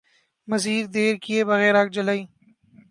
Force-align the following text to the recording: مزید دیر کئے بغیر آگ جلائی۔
مزید 0.49 0.85
دیر 0.93 1.13
کئے 1.23 1.39
بغیر 1.49 1.73
آگ 1.81 1.87
جلائی۔ 1.95 2.21